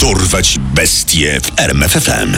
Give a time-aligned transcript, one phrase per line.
[0.00, 2.36] Dorwać bestie w RMFFM.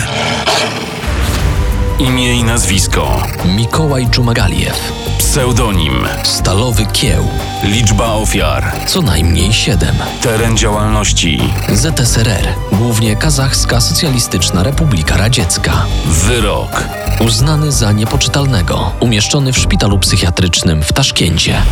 [1.98, 3.22] Imię i nazwisko.
[3.44, 4.92] Mikołaj Dżumagaliew.
[5.18, 6.08] Pseudonim.
[6.24, 7.28] Stalowy Kieł.
[7.64, 8.72] Liczba ofiar.
[8.86, 9.94] Co najmniej siedem.
[10.22, 11.40] Teren działalności.
[11.72, 12.48] ZSRR.
[12.72, 15.86] Głównie Kazachska Socjalistyczna Republika Radziecka.
[16.06, 16.84] Wyrok.
[17.20, 18.92] Uznany za niepoczytalnego.
[19.00, 21.62] Umieszczony w szpitalu psychiatrycznym w Taszkencie.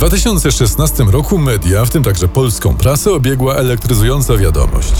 [0.00, 4.92] W 2016 roku media, w tym także polską prasę, obiegła elektryzująca wiadomość.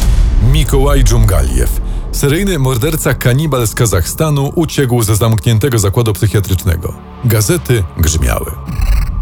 [0.53, 1.71] Mikołaj Dżumgaliew,
[2.13, 6.95] seryjny morderca kanibal z Kazachstanu, uciekł ze zamkniętego zakładu psychiatrycznego.
[7.25, 8.53] Gazety grzmiały.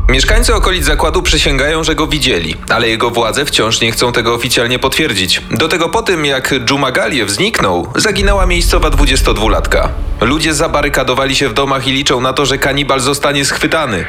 [0.08, 4.78] Mieszkańcy okolic zakładu przysięgają, że go widzieli, ale jego władze wciąż nie chcą tego oficjalnie
[4.78, 5.42] potwierdzić.
[5.50, 9.88] Do tego po tym, jak Dżumagaliew zniknął, zaginęła miejscowa 22-latka.
[10.20, 14.04] Ludzie zabarykadowali się w domach i liczą na to, że kanibal zostanie schwytany.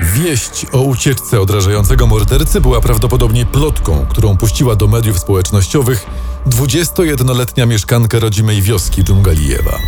[0.00, 6.06] Wieść o ucieczce odrażającego mordercy była prawdopodobnie plotką, którą puściła do mediów społecznościowych
[6.46, 9.78] 21-letnia mieszkanka rodzimej wioski Dżungalijewa.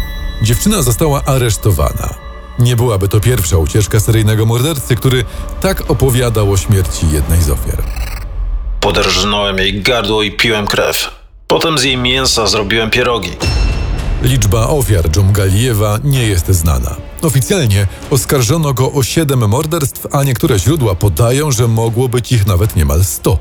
[0.42, 2.14] Dziewczyna została aresztowana.
[2.58, 5.24] Nie byłaby to pierwsza ucieczka seryjnego mordercy, który
[5.60, 7.82] tak opowiadał o śmierci jednej z ofiar.
[8.80, 11.10] Poderżnąłem jej gardło i piłem krew.
[11.46, 13.30] Potem z jej mięsa zrobiłem pierogi.
[14.22, 17.09] Liczba ofiar Dżumgalijewa nie jest znana.
[17.22, 22.76] Oficjalnie oskarżono go o siedem morderstw, a niektóre źródła podają, że mogło być ich nawet
[22.76, 23.38] niemal 100.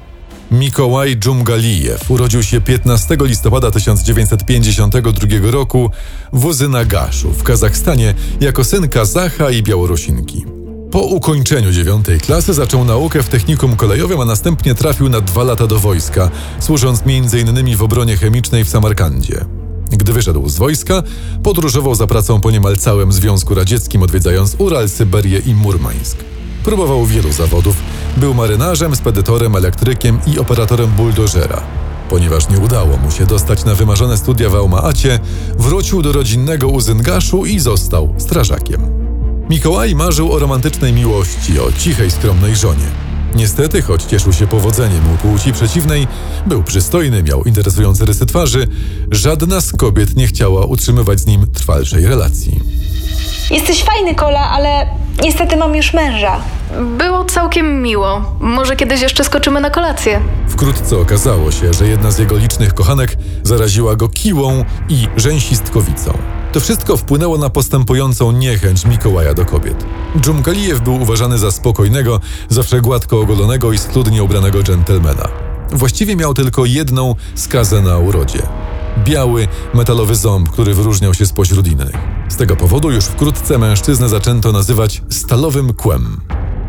[0.52, 5.92] Mikołaj Dżumgalijew urodził się 15 listopada 1952 roku
[6.34, 10.46] w Uzynagaszu w Kazachstanie jako syn Kazacha i Białorusinki.
[10.92, 15.68] Po ukończeniu dziewiątej klasy zaczął naukę w technikum kolejowym, a następnie trafił na dwa lata
[15.68, 17.76] do wojska, służąc m.in.
[17.76, 19.59] w obronie chemicznej w Samarkandzie.
[20.00, 21.04] Gdy wyszedł z wojska,
[21.44, 26.18] podróżował za pracą po niemal całym Związku Radzieckim, odwiedzając Ural, Syberię i Murmańsk.
[26.64, 27.76] Próbował wielu zawodów.
[28.18, 31.62] Był marynarzem, spedytorem, elektrykiem i operatorem buldożera.
[32.10, 35.20] Ponieważ nie udało mu się dostać na wymarzone studia w Alma-Acie,
[35.58, 38.82] wrócił do rodzinnego Uzyngaszu i został strażakiem.
[39.50, 43.09] Mikołaj marzył o romantycznej miłości, o cichej, skromnej żonie.
[43.40, 46.08] Niestety, choć cieszył się powodzeniem u płci przeciwnej,
[46.46, 48.68] był przystojny, miał interesujące rysy twarzy,
[49.12, 52.60] żadna z kobiet nie chciała utrzymywać z nim trwalszej relacji.
[53.52, 54.88] Jesteś fajny, Kola, ale
[55.24, 56.42] niestety mam już męża.
[56.98, 58.36] Było całkiem miło.
[58.40, 60.22] Może kiedyś jeszcze skoczymy na kolację.
[60.48, 66.39] Wkrótce okazało się, że jedna z jego licznych kochanek zaraziła go kiłą i rzęsistkowicą.
[66.54, 69.86] To wszystko wpłynęło na postępującą niechęć Mikołaja do kobiet.
[70.22, 75.28] Dżumkalijew był uważany za spokojnego, zawsze gładko ogolonego i schludnie ubranego dżentelmena.
[75.72, 78.42] Właściwie miał tylko jedną skazę na urodzie.
[79.04, 81.96] Biały, metalowy ząb, który wyróżniał się spośród innych.
[82.30, 86.22] Z tego powodu już wkrótce mężczyznę zaczęto nazywać stalowym kłem.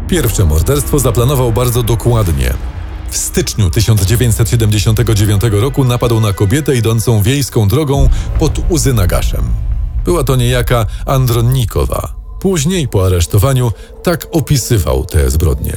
[0.08, 2.54] Pierwsze morderstwo zaplanował bardzo dokładnie.
[3.10, 8.08] W styczniu 1979 roku napadł na kobietę idącą wiejską drogą
[8.38, 9.69] pod Uzynagaszem.
[10.04, 12.08] Była to niejaka Andronikowa.
[12.40, 13.72] Później, po aresztowaniu,
[14.02, 15.76] tak opisywał te zbrodnie.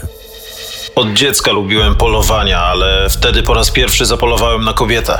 [0.96, 5.20] Od dziecka lubiłem polowania, ale wtedy po raz pierwszy zapolowałem na kobietę.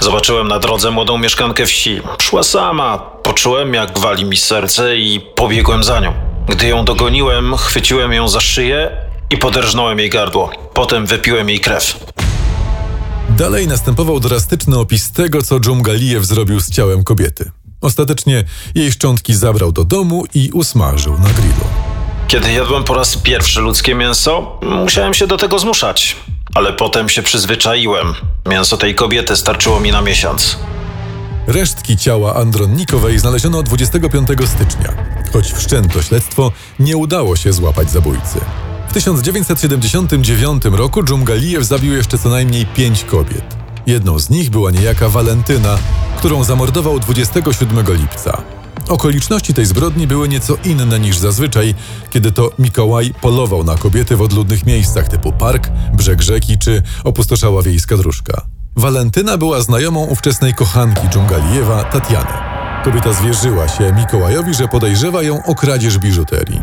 [0.00, 2.00] Zobaczyłem na drodze młodą mieszkankę wsi.
[2.22, 6.12] Szła sama, poczułem jak wali mi serce i pobiegłem za nią.
[6.48, 8.90] Gdy ją dogoniłem, chwyciłem ją za szyję
[9.30, 10.50] i poderżnąłem jej gardło.
[10.74, 12.04] Potem wypiłem jej krew.
[13.28, 17.50] Dalej następował drastyczny opis tego, co Dżumgalijew zrobił z ciałem kobiety.
[17.80, 21.64] Ostatecznie jej szczątki zabrał do domu i usmażył na grillu.
[22.28, 26.16] Kiedy jadłem po raz pierwszy ludzkie mięso, musiałem się do tego zmuszać.
[26.54, 28.14] Ale potem się przyzwyczaiłem.
[28.46, 30.56] Mięso tej kobiety starczyło mi na miesiąc.
[31.46, 34.92] Resztki ciała Andronnikowej znaleziono 25 stycznia,
[35.32, 38.40] choć wszczęto śledztwo, nie udało się złapać zabójcy.
[38.88, 43.56] W 1979 roku Dżumgalijew zabił jeszcze co najmniej pięć kobiet.
[43.86, 45.78] Jedną z nich była niejaka Walentyna,
[46.20, 48.42] którą zamordował 27 lipca.
[48.88, 51.74] Okoliczności tej zbrodni były nieco inne niż zazwyczaj,
[52.10, 57.62] kiedy to Mikołaj polował na kobiety w odludnych miejscach typu park, brzeg rzeki czy opustoszała
[57.62, 58.42] wiejska dróżka.
[58.76, 62.32] Walentyna była znajomą ówczesnej kochanki Dżungalijewa, Tatiany.
[62.84, 66.60] Kobieta zwierzyła się Mikołajowi, że podejrzewa ją o kradzież biżuterii.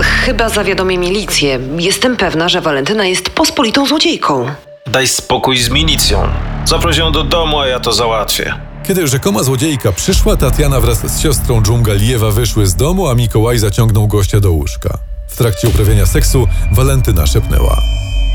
[0.00, 1.60] Chyba zawiadomię milicję.
[1.78, 4.46] Jestem pewna, że Walentyna jest pospolitą złodziejką.
[4.86, 6.49] Daj spokój z milicją.
[6.70, 8.54] Zaproś ją do domu, a ja to załatwię.
[8.82, 14.08] Kiedy rzekoma złodziejka przyszła, Tatiana wraz z siostrą Dżungalijewa wyszły z domu, a Mikołaj zaciągnął
[14.08, 14.98] gościa do łóżka.
[15.28, 17.82] W trakcie uprawiania seksu Walentyna szepnęła.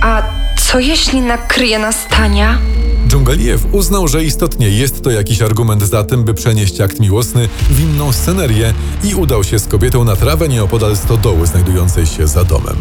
[0.02, 0.24] A
[0.58, 2.58] co jeśli nakryje nas Tania?
[3.08, 7.80] Dżungalijew uznał, że istotnie jest to jakiś argument za tym, by przenieść akt miłosny w
[7.80, 8.74] inną scenerię
[9.04, 12.76] i udał się z kobietą na trawę nieopodal stodoły znajdującej się za domem.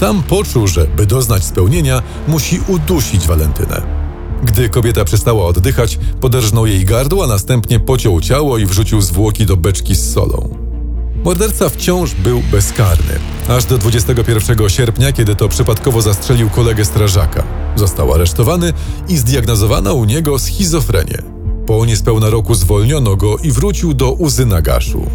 [0.00, 3.99] Tam poczuł, że by doznać spełnienia, musi udusić Walentynę.
[4.42, 9.56] Gdy kobieta przestała oddychać, poderżnął jej gardło, a następnie pociął ciało i wrzucił zwłoki do
[9.56, 10.70] beczki z solą.
[11.24, 17.42] Morderca wciąż był bezkarny, aż do 21 sierpnia, kiedy to przypadkowo zastrzelił kolegę strażaka.
[17.76, 18.72] Został aresztowany
[19.08, 21.22] i zdiagnozowano u niego schizofrenię.
[21.66, 25.10] Po niespełna roku zwolniono go i wrócił do łzy Nagaszu.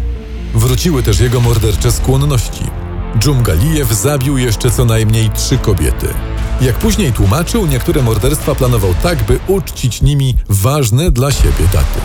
[0.54, 2.64] Wróciły też jego mordercze skłonności.
[3.18, 6.06] Dżumgalijew zabił jeszcze co najmniej trzy kobiety.
[6.60, 12.00] Jak później tłumaczył, niektóre morderstwa planował tak, by uczcić nimi ważne dla siebie daty.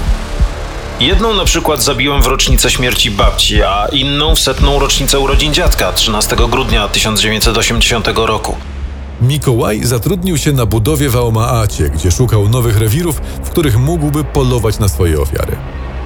[1.00, 5.94] Jedną na przykład zabiłem w rocznicę śmierci babci, a inną w setną rocznicę urodzin dziadka
[5.94, 8.56] 13 grudnia 1980 roku.
[9.22, 14.80] Mikołaj zatrudnił się na budowie w Aomaacie, gdzie szukał nowych rewirów, w których mógłby polować
[14.80, 15.58] na swoje ofiary.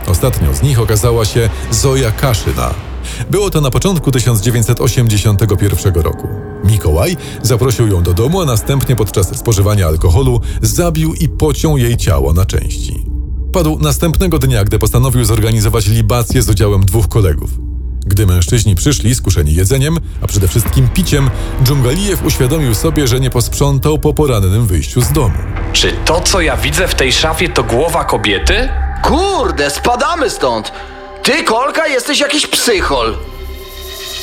[0.07, 2.74] Ostatnią z nich okazała się Zoja Kaszyna.
[3.30, 6.28] Było to na początku 1981 roku.
[6.63, 12.34] Mikołaj zaprosił ją do domu, a następnie podczas spożywania alkoholu zabił i pociął jej ciało
[12.34, 13.06] na części.
[13.54, 17.50] Padł następnego dnia, gdy postanowił zorganizować libację z udziałem dwóch kolegów.
[18.06, 21.30] Gdy mężczyźni przyszli skuszeni jedzeniem, a przede wszystkim piciem,
[21.63, 25.38] Dżungalijew uświadomił sobie, że nie posprzątał po porannym wyjściu z domu.
[25.74, 28.69] Czy to, co ja widzę w tej szafie, to głowa kobiety?
[29.04, 30.72] Kurde, spadamy stąd!
[31.25, 33.16] Ty, Kolka, jesteś jakiś psychol!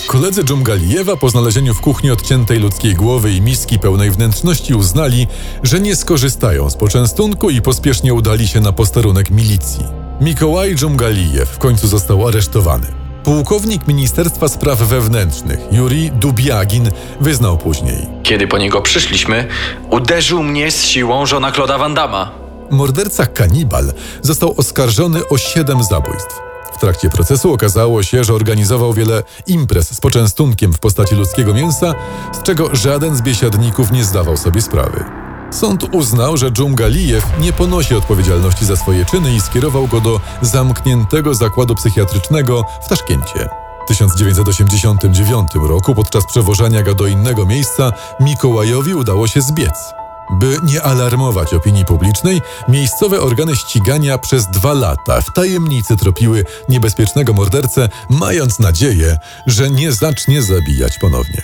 [0.06, 5.26] Koledzy Dżumgalijewa po znalezieniu w kuchni odciętej ludzkiej głowy i miski pełnej wnętrzności uznali,
[5.62, 9.84] że nie skorzystają z poczęstunku i pospiesznie udali się na posterunek milicji.
[10.20, 12.86] Mikołaj Dżumgalijew w końcu został aresztowany.
[13.24, 16.90] Pułkownik Ministerstwa Spraw Wewnętrznych Juri Dubiagin
[17.20, 18.06] wyznał później.
[18.22, 19.48] Kiedy po niego przyszliśmy,
[19.90, 22.30] uderzył mnie z siłą żona Kloda Vandama.
[22.70, 26.51] Morderca kanibal został oskarżony o siedem zabójstw.
[26.82, 31.94] Trakcie procesu okazało się, że organizował wiele imprez z poczęstunkiem w postaci ludzkiego mięsa,
[32.32, 35.04] z czego żaden z biesiadników nie zdawał sobie sprawy.
[35.50, 41.34] Sąd uznał, że Dżumgalijew nie ponosi odpowiedzialności za swoje czyny i skierował go do zamkniętego
[41.34, 43.48] zakładu psychiatrycznego w Taszkencie.
[43.84, 50.01] W 1989 roku podczas przewożenia go do innego miejsca Mikołajowi udało się zbiec.
[50.30, 57.32] By nie alarmować opinii publicznej, miejscowe organy ścigania przez dwa lata w tajemnicy tropiły niebezpiecznego
[57.32, 61.42] mordercę, mając nadzieję, że nie zacznie zabijać ponownie.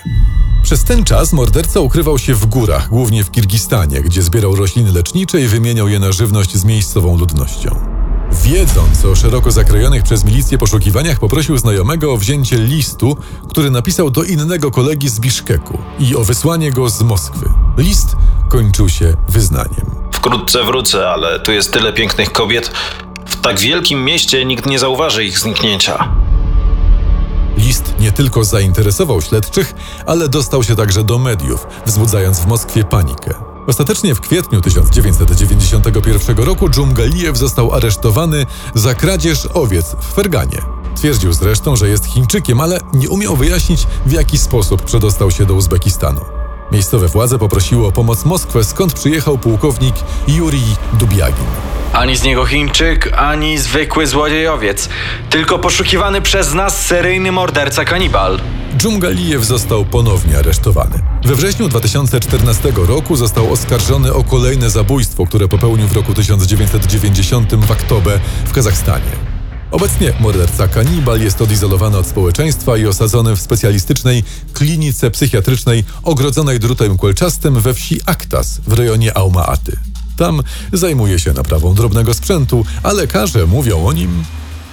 [0.63, 5.41] Przez ten czas morderca ukrywał się w górach, głównie w Kirgistanie, gdzie zbierał rośliny lecznicze
[5.41, 7.99] i wymieniał je na żywność z miejscową ludnością.
[8.33, 13.17] Wiedząc o szeroko zakrojonych przez milicję poszukiwaniach, poprosił znajomego o wzięcie listu,
[13.49, 17.49] który napisał do innego kolegi z Biszkeku i o wysłanie go z Moskwy.
[17.77, 18.17] List
[18.49, 19.91] kończył się wyznaniem.
[20.13, 22.73] Wkrótce wrócę, ale tu jest tyle pięknych kobiet.
[23.27, 26.09] W tak wielkim mieście nikt nie zauważy ich zniknięcia.
[27.57, 29.75] List nie tylko zainteresował śledczych,
[30.07, 33.35] ale dostał się także do mediów, wzbudzając w Moskwie panikę.
[33.67, 40.63] Ostatecznie w kwietniu 1991 roku Dżumgalijew został aresztowany za kradzież owiec w Ferganie.
[40.97, 45.55] Twierdził zresztą, że jest Chińczykiem, ale nie umiał wyjaśnić, w jaki sposób przedostał się do
[45.55, 46.38] Uzbekistanu.
[46.73, 49.95] Miejscowe władze poprosiły o pomoc Moskwę, skąd przyjechał pułkownik
[50.29, 51.47] Jurij Dubiagin.
[51.93, 54.89] Ani z niego Chińczyk, ani zwykły złodziejowiec.
[55.31, 58.41] Tylko poszukiwany przez nas seryjny morderca kanibal.
[58.77, 61.03] Dżumgalijew został ponownie aresztowany.
[61.25, 67.73] We wrześniu 2014 roku został oskarżony o kolejne zabójstwo, które popełnił w roku 1990 w
[67.73, 69.28] Aktobe w Kazachstanie.
[69.71, 76.97] Obecnie morderca kanibal jest odizolowany od społeczeństwa i osadzony w specjalistycznej klinice psychiatrycznej ogrodzonej drutem
[76.97, 79.77] kulczastym we wsi Aktas w rejonie Aumaaty.
[80.19, 84.25] Tam zajmuje się naprawą drobnego sprzętu, a lekarze mówią o nim.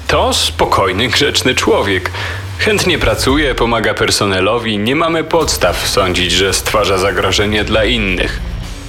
[0.07, 2.11] To spokojny, grzeczny człowiek.
[2.59, 8.39] Chętnie pracuje, pomaga personelowi, nie mamy podstaw sądzić, że stwarza zagrożenie dla innych.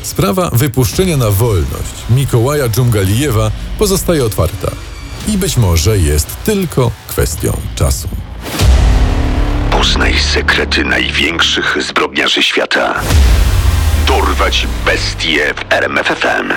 [0.03, 4.71] Sprawa wypuszczenia na wolność Mikołaja Dżumgalijewa pozostaje otwarta
[5.27, 8.09] i być może jest tylko kwestią czasu.
[9.71, 13.01] Poznaj sekrety największych zbrodniarzy świata.
[14.07, 16.53] Dorwać bestie w RMFFM.